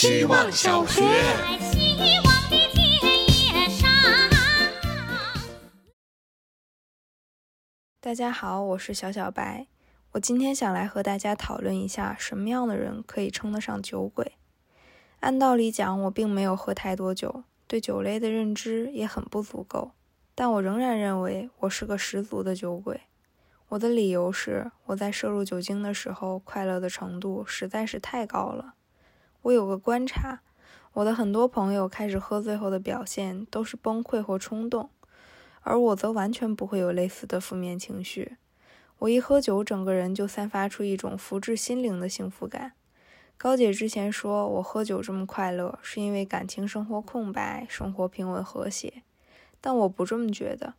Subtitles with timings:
[0.00, 1.02] 希望小学。
[8.00, 9.66] 大家好，我是小小白。
[10.12, 14.38] 我今天想来和大家讨论一下，什么样的人可以称得上酒鬼。
[15.20, 19.90] 按道理讲，我并没有喝太多酒，对酒类的认知也很不足够，
[20.34, 22.98] 但我仍然认为我是个十足的酒鬼。
[23.68, 28.76] 我的理由是，我在摄入酒精的时候，快乐的程度实在是太高了。
[29.42, 30.40] 我有个观察，
[30.92, 34.90] 我的很多朋友开始喝醉后的表现都是崩溃或冲动，
[35.62, 38.36] 而我则完全不会有类似的负面情绪。
[38.98, 42.72] 我一喝酒，整个人就散发出一种福至心灵的幸福感。
[43.38, 49.02] 高姐之前说我喝酒这么快乐，是因为感情生活空白，生活平稳和谐，
[49.62, 50.74] 但我不这么觉得。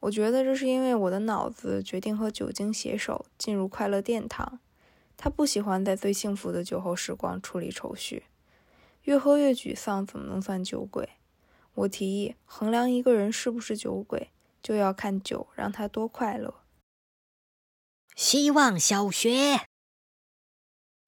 [0.00, 4.58] 我觉得这是因为我的脑子决定和酒精携手进入快乐殿堂。
[5.22, 8.24] 他不喜欢在最幸福的酒后时光处理愁绪，
[9.02, 11.10] 越喝越沮丧，怎么能算酒鬼？
[11.74, 14.30] 我提议，衡量一个人是不是酒鬼，
[14.62, 16.62] 就要看酒让他多快乐。
[18.16, 19.66] 希望小学。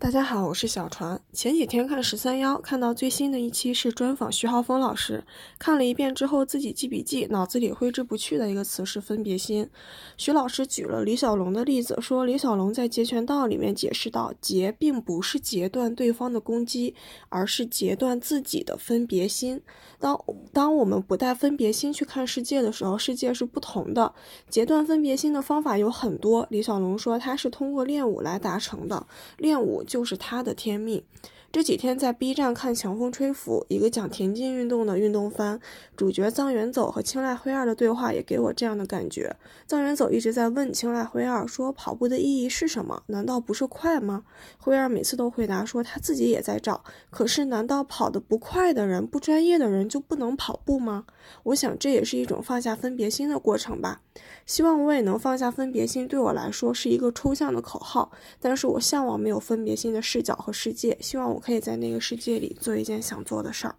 [0.00, 1.20] 大家好，我是小船。
[1.32, 5.24] 前几天看十三幺，看到最新的一期是专访徐浩峰老师。
[5.58, 9.68] 看了一遍之后，自己记笔记，脑子里挥之不去的一个词是分别心。
[10.16, 16.94] 徐老师举了李小龙的例子，说李小龙在截拳道里面解释到，截并不是截断对方的攻击，
[17.28, 19.60] 而是截断自己的分别心。
[19.98, 20.16] 当
[20.52, 24.14] 当我们不带分别心去看世界的时候，世界是不同的。
[24.48, 26.46] 截断分别心的方法有很多。
[26.50, 29.04] 李小龙说他是通过练武来达成的，
[29.36, 29.84] 练武。
[29.88, 31.02] 就是他的天命。
[31.50, 35.58] 这几天在 B 站看《强风吹拂》，一个讲田径运动的运动番，
[35.96, 39.34] 主角藏元走和青濑辉二的对话也给我这样的感觉。
[39.66, 43.02] 藏元走一直在问青濑辉二说：“跑步的意义是什么？
[43.06, 44.24] 难道不是快吗？”
[44.60, 46.84] 辉二每次都回答说他自己也在找。
[47.08, 51.06] 可是，难道跑得不快的人、不专业的人就不能跑步吗？
[51.44, 54.02] 我想这也是一种放下分别心的过程吧。
[54.44, 56.06] 希望我也能放下分别心。
[56.06, 60.98] 对我来说是一个抽象的口号，但是我向往没有分别心的视角和世界。
[61.00, 61.38] 希望我。
[61.48, 63.76] 可以在那个世界里做一件想做的事儿。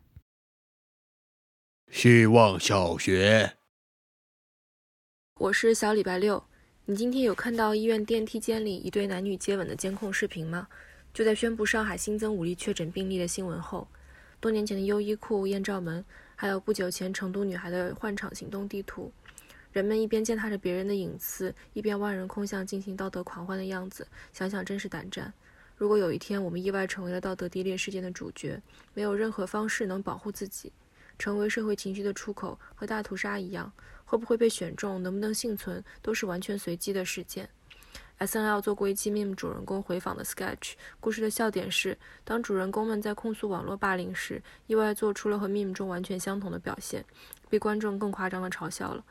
[1.91, 3.57] 希望小学，
[5.35, 6.43] 我是小礼拜六。
[6.85, 10.67] 你今天有看到医院电梯间里一对男女接吻的监控视频吗？
[11.13, 13.87] 就在宣布上海新增五例确诊病例的新闻后，
[14.39, 16.03] 多年前的优衣库、艳照门，
[16.35, 19.11] 还有不久前成都女孩的换场行动地图，
[19.71, 25.31] 人们一边践踏着别人的隐私，一边万人空巷进行道德狂欢的样子，想想真是胆战。
[25.79, 28.61] 如果有一天我们意外成为了道德低劣事件的主角，
[28.93, 30.69] 没有任何方式能保护自己，
[31.17, 33.71] 成为社会情绪的出口，和大屠杀一样，
[34.03, 37.47] 会不会被选中，能不能幸存，都是完全随机的事件。
[38.17, 47.05] S N L 做过一期 meme 主人公回访的 sketch，故事的笑点是，当主人公们在控诉网络霸凌时，意外做出了和 meme 中完全相同的表现，
[47.47, 49.01] 被观众更夸张的嘲笑了。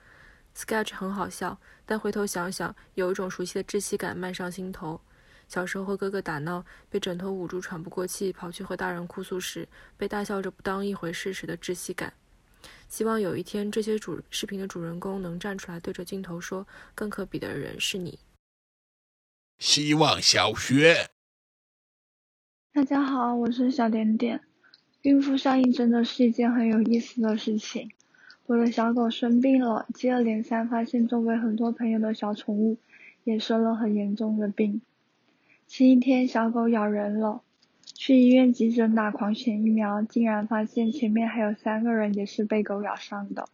[0.54, 5.00] sketch 很好笑，但回头想想，有一种熟悉的窒息感漫上心头。
[5.48, 9.66] 小时候和哥哥打闹，被枕头捂住喘不过气，跑去和大人哭诉时，
[9.96, 12.12] 被大笑着不当一回事时的窒息感。
[12.88, 18.18] 希望有一天，这些主视频的主人公能站出来，对着镜头说：“更可比的人是你。”
[19.58, 21.08] 希望小学。
[22.72, 24.42] 大家好，我是小点点。
[25.02, 27.90] 孕妇效应真的是一件很有意思的事情。
[28.46, 32.78] 我的小狗生病了，接二连三发现周围很多朋友的小宠物
[33.24, 34.82] 也生了很严重的病。
[35.70, 37.42] 前一天小狗咬人了，
[37.84, 43.46] 去医院急诊打狂犬疫苗，竟然发现前面还有三个人也是被狗咬伤的。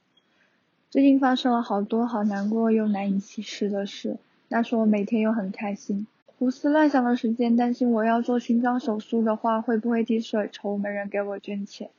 [0.91, 4.17] 最近发生了好多好难过又难以启齿的事，
[4.49, 6.07] 但是我每天又很开心。
[6.39, 11.91] 胡思乱想的时间，担心我要做心脏手术的话会不会滴水筹，没人给我捐钱。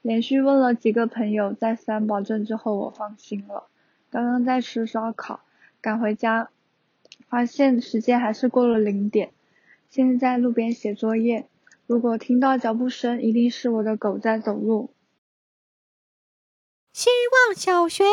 [0.00, 3.64] 连续问了几个朋友，再三保证之后，我放心了。
[4.10, 5.40] 刚刚在吃烧烤，
[5.82, 6.48] 赶回家，
[7.28, 9.30] 发现时间还是过了零点。
[9.90, 11.48] 现在在路边写作业，
[11.84, 14.94] 如果听到脚步声，一定是我的狗在走路。
[16.92, 17.10] 希
[17.48, 18.04] 望小学，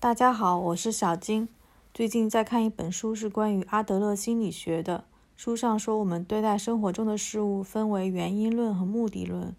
[0.00, 1.50] 大家好，我是小金。
[1.92, 5.04] 最近在看一本书，是关于阿德勒心理学的。
[5.36, 9.54] 书上说，我们对待生活中的事物分为原因论和目的论。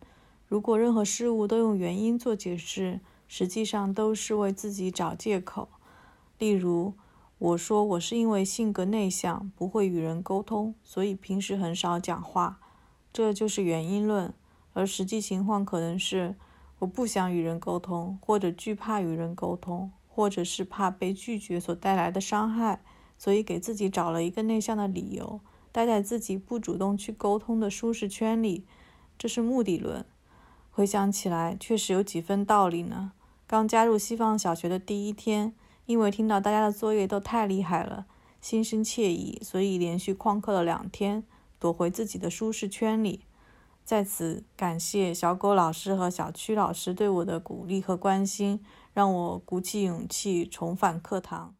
[0.48, 5.70] 如果任何事物都用原因做解释，实际上都是为自己找借口。
[6.40, 6.94] 例如，
[7.40, 12.60] 我说我是因为性格内向，不会与人沟通，所以平时很少讲话，
[13.12, 14.34] 这就是原因论。
[14.74, 16.36] 而实际情况可能是
[16.80, 22.82] 我不想与人沟通，或者惧怕与人沟通，或者是怕被拒绝所带来的伤害，
[23.18, 25.42] 所以给自己找了一个内向的理由。
[25.72, 28.66] 待在自己不主动去沟通的舒适圈里，
[29.18, 30.06] 这是目的论。
[30.72, 33.12] 回想起来，确实有几分道理呢。
[33.46, 35.54] 刚加入西方小学的第一天，
[35.86, 38.06] 因为听到大家的作业都太厉害了，
[38.42, 41.24] 心生惬意，所以连续旷课了两天，
[41.60, 43.26] 躲回自己的舒适圈里。
[43.84, 48.64] 在此感谢小狗老师和小区老师对我的鼓励和关心，
[48.94, 51.54] 让我鼓起勇气重返课堂。